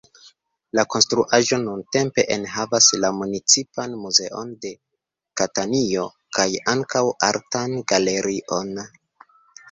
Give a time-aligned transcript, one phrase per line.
[0.77, 4.71] La konstruaĵo nuntempe enhavas la municipan muzeon de
[5.41, 6.05] Katanio,
[6.39, 8.73] kaj ankaŭ artan galerion.